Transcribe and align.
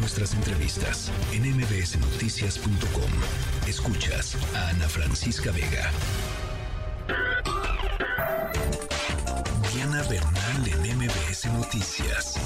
nuestras 0.00 0.32
entrevistas 0.34 1.12
en 1.32 1.42
mbsnoticias.com. 1.42 3.10
Escuchas 3.68 4.36
a 4.56 4.70
Ana 4.70 4.88
Francisca 4.88 5.50
Vega. 5.52 5.90
Diana 9.74 10.02
Bernal 10.08 10.88
en 10.88 10.96
MBS 10.96 11.52
Noticias. 11.52 12.40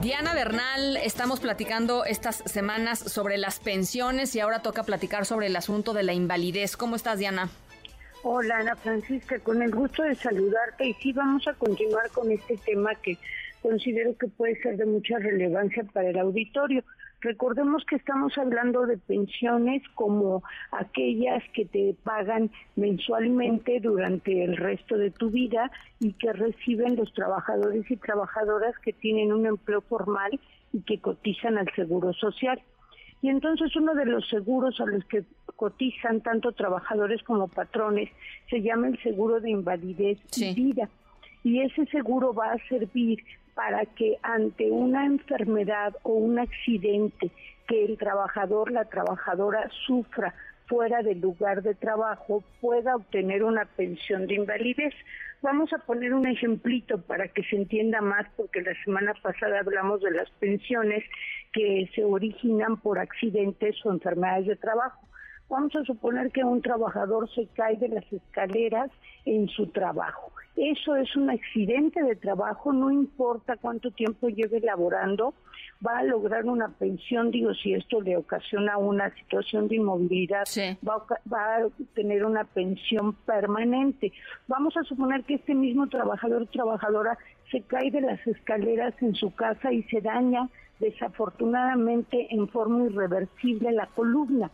Diana 0.00 0.32
Bernal, 0.32 0.96
estamos 0.96 1.40
platicando 1.40 2.06
estas 2.06 2.42
semanas 2.46 2.98
sobre 2.98 3.36
las 3.36 3.60
pensiones 3.60 4.34
y 4.34 4.40
ahora 4.40 4.62
toca 4.62 4.82
platicar 4.82 5.26
sobre 5.26 5.48
el 5.48 5.56
asunto 5.56 5.92
de 5.92 6.04
la 6.04 6.14
invalidez. 6.14 6.78
¿Cómo 6.78 6.96
estás, 6.96 7.18
Diana? 7.18 7.50
Hola, 8.22 8.58
Ana 8.58 8.76
Francisca, 8.76 9.38
con 9.40 9.62
el 9.62 9.70
gusto 9.70 10.02
de 10.02 10.14
saludarte 10.14 10.88
y 10.88 10.94
sí 10.94 11.12
vamos 11.12 11.46
a 11.48 11.54
continuar 11.54 12.10
con 12.10 12.30
este 12.30 12.56
tema 12.58 12.94
que 12.94 13.18
considero 13.62 14.16
que 14.16 14.28
puede 14.28 14.60
ser 14.62 14.76
de 14.76 14.86
mucha 14.86 15.18
relevancia 15.18 15.84
para 15.92 16.10
el 16.10 16.18
auditorio. 16.18 16.84
Recordemos 17.20 17.84
que 17.84 17.96
estamos 17.96 18.36
hablando 18.38 18.86
de 18.86 18.96
pensiones 18.96 19.82
como 19.94 20.42
aquellas 20.72 21.42
que 21.52 21.66
te 21.66 21.94
pagan 22.02 22.50
mensualmente 22.76 23.78
durante 23.80 24.42
el 24.42 24.56
resto 24.56 24.96
de 24.96 25.10
tu 25.10 25.30
vida 25.30 25.70
y 25.98 26.14
que 26.14 26.32
reciben 26.32 26.96
los 26.96 27.12
trabajadores 27.12 27.90
y 27.90 27.96
trabajadoras 27.96 28.74
que 28.78 28.94
tienen 28.94 29.32
un 29.32 29.46
empleo 29.46 29.82
formal 29.82 30.40
y 30.72 30.80
que 30.80 30.98
cotizan 31.00 31.58
al 31.58 31.70
Seguro 31.74 32.14
Social. 32.14 32.60
Y 33.22 33.28
entonces 33.28 33.76
uno 33.76 33.94
de 33.94 34.06
los 34.06 34.26
seguros 34.28 34.80
a 34.80 34.86
los 34.86 35.04
que 35.04 35.24
cotizan 35.56 36.22
tanto 36.22 36.52
trabajadores 36.52 37.22
como 37.22 37.48
patrones 37.48 38.08
se 38.48 38.62
llama 38.62 38.88
el 38.88 39.02
seguro 39.02 39.40
de 39.40 39.50
invalidez 39.50 40.18
y 40.38 40.54
vida. 40.54 40.88
Y 41.42 41.60
ese 41.60 41.84
seguro 41.86 42.32
va 42.32 42.52
a 42.52 42.68
servir 42.68 43.22
para 43.60 43.84
que 43.84 44.16
ante 44.22 44.70
una 44.70 45.04
enfermedad 45.04 45.94
o 46.02 46.12
un 46.14 46.38
accidente 46.38 47.30
que 47.68 47.84
el 47.84 47.98
trabajador, 47.98 48.72
la 48.72 48.86
trabajadora 48.86 49.68
sufra 49.86 50.32
fuera 50.66 51.02
del 51.02 51.20
lugar 51.20 51.62
de 51.62 51.74
trabajo 51.74 52.42
pueda 52.62 52.96
obtener 52.96 53.44
una 53.44 53.66
pensión 53.66 54.26
de 54.26 54.36
invalidez. 54.36 54.94
Vamos 55.42 55.74
a 55.74 55.78
poner 55.78 56.14
un 56.14 56.26
ejemplito 56.26 57.02
para 57.02 57.28
que 57.28 57.42
se 57.42 57.56
entienda 57.56 58.00
más, 58.00 58.26
porque 58.34 58.62
la 58.62 58.72
semana 58.82 59.12
pasada 59.22 59.60
hablamos 59.60 60.00
de 60.00 60.12
las 60.12 60.30
pensiones 60.40 61.04
que 61.52 61.86
se 61.94 62.02
originan 62.02 62.78
por 62.78 62.98
accidentes 62.98 63.76
o 63.84 63.92
enfermedades 63.92 64.46
de 64.46 64.56
trabajo. 64.56 65.06
Vamos 65.50 65.76
a 65.76 65.84
suponer 65.84 66.30
que 66.30 66.44
un 66.44 66.62
trabajador 66.62 67.28
se 67.34 67.46
cae 67.48 67.76
de 67.76 67.88
las 67.88 68.10
escaleras 68.10 68.90
en 69.26 69.48
su 69.48 69.66
trabajo 69.66 70.32
eso 70.56 70.96
es 70.96 71.14
un 71.16 71.30
accidente 71.30 72.02
de 72.02 72.16
trabajo, 72.16 72.72
no 72.72 72.90
importa 72.90 73.56
cuánto 73.56 73.90
tiempo 73.90 74.28
lleve 74.28 74.60
laborando, 74.60 75.34
va 75.86 75.98
a 75.98 76.04
lograr 76.04 76.44
una 76.46 76.68
pensión, 76.68 77.30
digo, 77.30 77.54
si 77.54 77.72
esto 77.72 78.00
le 78.00 78.16
ocasiona 78.16 78.76
una 78.76 79.14
situación 79.14 79.68
de 79.68 79.76
inmovilidad, 79.76 80.44
va, 80.86 81.04
va, 81.32 81.56
a 81.56 81.68
tener 81.94 82.24
una 82.24 82.44
pensión 82.44 83.14
permanente. 83.24 84.12
Vamos 84.48 84.76
a 84.76 84.82
suponer 84.84 85.24
que 85.24 85.34
este 85.34 85.54
mismo 85.54 85.88
trabajador 85.88 86.42
o 86.42 86.46
trabajadora 86.46 87.16
se 87.50 87.62
cae 87.62 87.90
de 87.90 88.02
las 88.02 88.24
escaleras 88.26 88.94
en 89.00 89.14
su 89.14 89.34
casa 89.34 89.72
y 89.72 89.82
se 89.84 90.00
daña 90.00 90.48
desafortunadamente 90.78 92.28
en 92.30 92.48
forma 92.48 92.84
irreversible 92.86 93.72
la 93.72 93.86
columna 93.86 94.50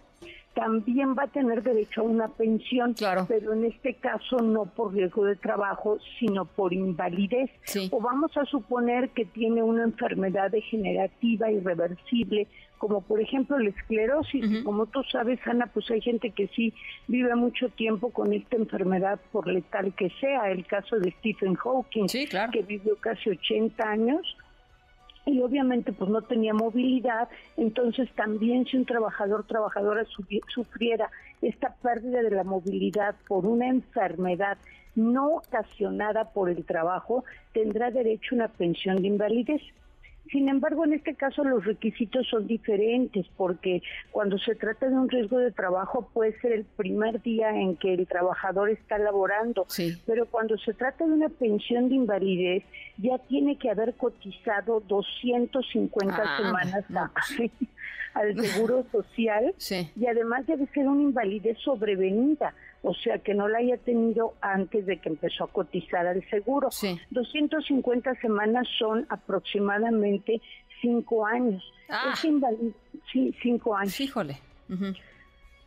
también 0.57 1.15
va 1.15 1.25
a 1.25 1.27
tener 1.27 1.63
derecho 1.63 2.01
a 2.01 2.05
una 2.05 2.29
pensión, 2.29 2.95
pero 3.29 3.53
en 3.53 3.67
este 3.67 3.93
caso 3.95 4.39
no 4.39 4.65
por 4.65 4.95
riesgo 4.95 5.27
de 5.27 5.37
trabajo, 5.37 5.99
sino 6.19 6.47
por 6.47 6.73
invalidez. 6.73 7.51
O 7.91 8.01
vamos 8.01 8.35
a 8.39 8.47
suponer 8.47 9.11
que 9.11 9.27
tiene 9.27 9.63
una 9.63 9.85
enfermedad 9.85 10.51
degenerativa 10.51 11.51
irreversible, 11.51 12.49
como 12.79 13.03
por 13.03 13.21
ejemplo 13.21 13.59
la 13.59 13.69
esclerosis. 13.69 14.65
Como 14.65 14.87
tú 14.87 15.03
sabes, 15.13 15.39
Ana, 15.47 15.67
pues 15.67 15.91
hay 15.91 16.01
gente 16.01 16.31
que 16.31 16.49
sí 16.49 16.73
vive 17.07 17.37
mucho 17.37 17.69
tiempo 17.69 18.11
con 18.11 18.33
esta 18.33 18.57
enfermedad 18.57 19.21
por 19.33 19.47
letal 19.49 19.95
que 19.95 20.09
sea. 20.21 20.51
El 20.51 20.65
caso 20.65 20.99
de 20.99 21.11
Stephen 21.19 21.55
Hawking, 21.55 22.07
que 22.07 22.63
vivió 22.67 22.97
casi 22.97 23.29
80 23.29 23.87
años 23.87 24.37
y 25.27 25.41
obviamente 25.41 25.93
pues 25.93 26.09
no 26.09 26.23
tenía 26.23 26.55
movilidad, 26.55 27.29
entonces 27.57 28.09
también 28.15 28.65
si 28.65 28.77
un 28.77 28.87
trabajador 28.87 29.45
trabajadora 29.45 30.05
sufriera 30.47 31.11
esta 31.43 31.75
pérdida 31.83 32.23
de 32.23 32.31
la 32.31 32.45
movilidad 32.45 33.17
por 33.27 33.45
una 33.45 33.67
enfermedad 33.67 34.57
no 34.95 35.35
ocasionada 35.35 36.33
por 36.33 36.49
el 36.49 36.65
trabajo, 36.65 37.25
tendrá 37.53 37.91
derecho 37.91 38.35
a 38.35 38.37
una 38.37 38.49
pensión 38.49 38.97
de 39.03 39.09
invalidez. 39.09 39.63
Sin 40.31 40.49
embargo, 40.49 40.85
en 40.85 40.95
este 40.95 41.15
caso 41.15 41.45
los 41.45 41.65
requisitos 41.65 42.27
son 42.29 42.47
diferentes 42.47 43.27
porque 43.37 43.83
cuando 44.11 44.39
se 44.39 44.55
trata 44.55 44.89
de 44.89 44.95
un 44.95 45.09
riesgo 45.09 45.39
de 45.39 45.53
trabajo 45.53 46.09
puede 46.13 46.39
ser 46.41 46.53
el 46.53 46.65
primer 46.65 47.23
día 47.23 47.51
en 47.51 47.77
que 47.77 47.95
el 47.95 48.07
trabajador 48.07 48.71
está 48.71 48.99
laborando, 48.99 49.67
pero 50.07 50.27
cuando 50.27 50.59
se 50.59 50.75
trata 50.75 51.07
de 51.07 51.13
una 51.13 51.29
pensión 51.29 51.89
de 51.89 51.97
invalidez 51.97 52.65
ya 52.99 53.19
tiene 53.19 53.57
que 53.59 53.71
haber 53.71 53.95
cotizado 53.95 54.81
250 54.81 56.17
ah, 56.17 56.37
semanas 56.39 56.85
al 58.15 58.35
Seguro 58.45 58.85
Social 58.91 59.55
y 59.97 60.07
además 60.07 60.47
debe 60.47 60.67
ser 60.75 60.89
una 60.89 61.03
invalidez 61.03 61.59
sobrevenida 61.59 62.55
o 62.83 62.95
sea 62.95 63.19
que 63.19 63.35
no 63.35 63.49
la 63.49 63.59
haya 63.59 63.77
tenido 63.79 64.35
antes 64.41 64.87
de 64.87 64.99
que 64.99 65.09
empezó 65.09 65.45
a 65.45 65.49
cotizar 65.49 66.07
al 66.07 66.23
seguro. 66.31 66.69
250 67.11 68.15
semanas 68.21 68.69
son 68.79 69.07
aproximadamente 69.09 70.41
cinco 70.81 71.27
años. 71.27 71.65
Ah. 71.89 72.15
sí, 73.13 73.35
cinco 73.43 73.75
años. 73.75 74.01
Híjole. 74.01 74.39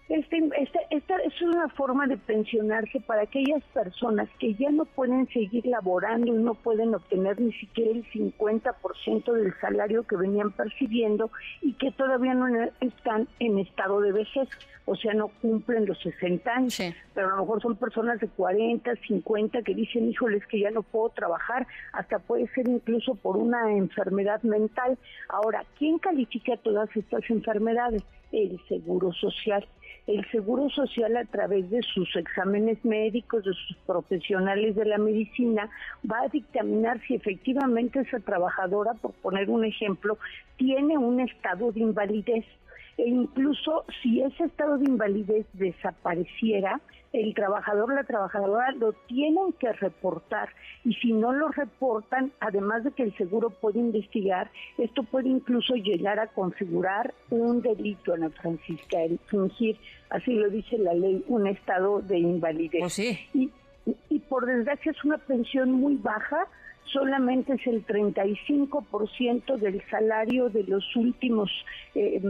Este, 0.10 0.50
esta 0.90 1.16
es 1.18 1.42
una 1.44 1.70
forma 1.70 2.08
de 2.08 2.18
pensionarse 2.18 3.00
para 3.02 3.22
aquellas 3.22 3.64
personas 3.76 4.28
que 4.40 4.56
ya 4.56 4.72
no 4.72 4.86
pueden 4.86 5.28
seguir 5.28 5.68
laborando 5.68 6.28
y 6.28 6.38
no 6.44 6.56
pueden 6.56 6.96
obtener 6.96 7.40
ni 7.40 7.54
siquiera 7.54 7.92
el 7.92 8.04
50% 8.12 9.32
del 9.32 9.54
salario 9.62 10.08
que 10.08 10.16
venían 10.16 10.52
percibiendo 10.52 11.30
y 11.62 11.74
que 11.74 11.92
todavía 11.92 12.34
no 12.34 12.48
están 12.82 13.28
en 13.40 13.60
estado 13.60 14.02
de 14.02 14.12
vejez, 14.12 14.50
o 14.86 14.96
sea, 14.96 15.14
no 15.14 15.28
cumplen 15.28 15.86
los 15.86 16.00
60 16.00 16.52
años, 16.52 16.82
pero 17.14 17.28
a 17.28 17.36
lo 17.36 17.42
mejor 17.44 17.62
son 17.62 17.76
personas 17.76 18.20
de 18.20 18.30
40, 18.30 18.92
50 19.08 19.62
que 19.62 19.76
dicen, 19.76 20.10
híjoles, 20.10 20.44
que 20.48 20.60
ya 20.60 20.72
no 20.72 20.82
puedo 20.82 21.10
trabajar, 21.10 21.68
hasta 21.94 22.18
puede 22.18 22.48
ser 22.56 22.68
incluso 22.68 23.14
por 23.14 23.38
una 23.38 23.72
enfermedad 23.72 24.42
mental. 24.42 24.98
Ahora, 25.28 25.64
¿quién 25.78 26.00
califica 26.00 26.58
todas 26.58 26.90
estas 26.96 27.30
enfermedades? 27.30 28.04
El 28.32 28.60
Seguro 28.68 29.12
Social. 29.14 29.66
El 30.08 30.26
Seguro 30.32 30.70
Social 30.70 31.16
a 31.18 31.26
través 31.26 31.70
de 31.70 31.82
sus 31.84 32.16
exámenes 32.16 32.84
médicos, 32.84 33.44
de 33.44 33.54
sus 33.54 33.78
profesionales 33.86 34.76
de 34.76 34.86
la 34.86 34.98
medicina, 34.98 35.70
va 36.10 36.22
a 36.22 36.30
dictaminar 36.30 37.00
si 37.08 37.16
efectivamente 37.16 38.00
esa 38.00 38.20
trabajadora, 38.20 38.94
por 38.96 39.14
poner 39.14 39.50
un 39.50 39.66
ejemplo, 39.66 40.18
tiene 40.58 40.98
un 40.98 41.20
estado 41.20 41.72
de 41.72 41.82
invalidez 41.82 42.46
e 43.00 43.08
incluso 43.08 43.86
si 44.02 44.22
ese 44.22 44.44
estado 44.44 44.78
de 44.78 44.86
invalidez 44.86 45.46
desapareciera, 45.54 46.82
el 47.14 47.34
trabajador 47.34 47.94
la 47.94 48.04
trabajadora 48.04 48.72
lo 48.74 48.94
tienen 49.08 49.54
que 49.54 49.72
reportar 49.72 50.50
y 50.84 50.94
si 50.96 51.14
no 51.14 51.32
lo 51.32 51.48
reportan, 51.48 52.32
además 52.40 52.84
de 52.84 52.92
que 52.92 53.04
el 53.04 53.16
seguro 53.18 53.50
puede 53.50 53.80
investigar, 53.80 54.52
esto 54.78 55.04
puede 55.04 55.30
incluso 55.30 55.76
llegar 55.76 56.20
a 56.20 56.28
configurar 56.28 57.14
un 57.30 57.62
delito, 57.62 58.14
Ana 58.14 58.30
Francisca, 58.30 59.02
el 59.02 59.18
fingir, 59.28 59.78
así 60.10 60.34
lo 60.34 60.50
dice 60.50 60.78
la 60.78 60.94
ley, 60.94 61.24
un 61.28 61.48
estado 61.48 62.02
de 62.02 62.20
invalidez. 62.20 62.82
Pues 62.82 63.00
y, 63.00 63.20
y 63.34 63.52
por 64.40 64.48
desgracia 64.48 64.94
es 64.94 65.04
una 65.04 65.18
pensión 65.18 65.70
muy 65.70 65.98
baja, 65.98 66.48
solamente 66.86 67.56
es 67.56 67.68
el 67.68 67.86
35% 67.86 69.58
del 69.58 69.84
salario 69.90 70.48
de 70.48 70.64
los 70.64 70.96
últimos 70.96 71.52
eh, 71.94 72.22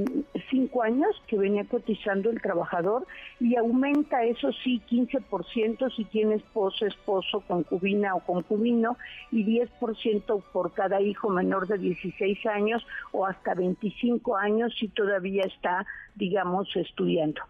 cinco 0.49 0.81
años 0.81 1.09
que 1.27 1.37
venía 1.37 1.65
cotizando 1.65 2.31
el 2.31 2.41
trabajador 2.41 3.05
y 3.39 3.57
aumenta 3.57 4.23
eso 4.23 4.51
sí 4.63 4.81
15% 4.89 5.95
si 5.95 6.03
tiene 6.05 6.37
esposo, 6.37 6.87
esposo, 6.87 7.41
concubina 7.41 8.15
o 8.15 8.21
concubino 8.21 8.97
y 9.31 9.45
10% 9.45 10.41
por 10.51 10.73
cada 10.73 10.99
hijo 11.01 11.29
menor 11.29 11.67
de 11.67 11.77
16 11.77 12.43
años 12.47 12.83
o 13.11 13.27
hasta 13.27 13.53
25 13.53 14.35
años 14.35 14.73
si 14.79 14.87
todavía 14.87 15.43
está, 15.43 15.85
digamos, 16.15 16.75
estudiando. 16.75 17.43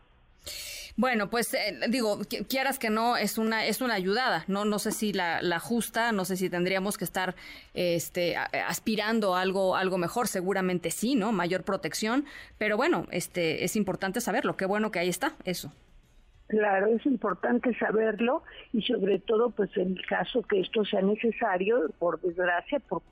Bueno, 1.00 1.30
pues 1.30 1.54
eh, 1.54 1.80
digo, 1.88 2.20
quieras 2.50 2.78
que 2.78 2.90
no, 2.90 3.16
es 3.16 3.38
una 3.38 3.66
es 3.66 3.80
una 3.80 3.94
ayudada, 3.94 4.44
no 4.48 4.66
no 4.66 4.80
sé 4.80 4.92
si 4.92 5.14
la, 5.14 5.42
la 5.42 5.60
justa, 5.60 6.12
no 6.12 6.26
sé 6.26 6.36
si 6.36 6.50
tendríamos 6.50 6.98
que 6.98 7.06
estar 7.06 7.36
este 7.74 8.36
aspirando 8.36 9.34
a 9.34 9.42
algo 9.42 9.78
algo 9.78 9.98
mejor, 9.98 10.28
seguramente 10.28 10.92
sí, 10.92 11.16
¿no? 11.16 11.32
Mayor 11.32 11.64
protección, 11.64 12.26
pero 12.58 12.76
bueno, 12.76 13.08
este 13.12 13.64
es 13.64 13.78
importante 13.78 14.20
saberlo, 14.20 14.58
qué 14.58 14.66
bueno 14.66 14.92
que 14.92 15.00
ahí 15.00 15.08
está 15.08 15.36
eso. 15.46 15.72
Claro, 16.48 16.88
es 16.88 17.06
importante 17.06 17.74
saberlo 17.78 18.44
y 18.74 18.82
sobre 18.82 19.20
todo 19.20 19.52
pues 19.52 19.70
en 19.78 19.96
el 19.96 20.06
caso 20.06 20.42
que 20.42 20.60
esto 20.60 20.84
sea 20.84 21.02
necesario, 21.02 21.90
por 22.00 22.20
desgracia, 22.20 22.80
por 22.80 23.04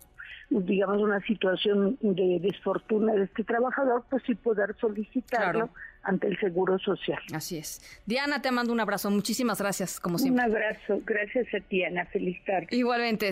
digamos, 0.50 1.01
una 1.01 1.19
situación 1.21 1.97
de 2.01 2.39
desfortuna 2.41 3.13
de 3.13 3.24
este 3.24 3.44
trabajador, 3.44 4.06
pues 4.09 4.24
sí 4.25 4.35
poder 4.35 4.75
solicitarlo 4.79 5.69
ante 6.07 6.27
el 6.27 6.39
Seguro 6.39 6.80
Social. 6.80 7.19
Así 7.33 7.57
es. 7.57 7.81
Diana, 8.06 8.42
te 8.42 8.50
mando 8.51 8.71
un 8.71 8.80
abrazo. 8.80 9.12
Muchísimas 9.12 9.59
gracias, 9.59 10.00
como 10.00 10.18
siempre. 10.18 10.45
Un 10.45 10.51
abrazo. 10.51 11.01
Gracias 11.06 11.48
a 11.54 11.59
ti, 11.59 11.83
Ana. 11.83 12.06
Feliz 12.06 12.44
tarde. 12.45 12.68
Igualmente. 12.71 13.31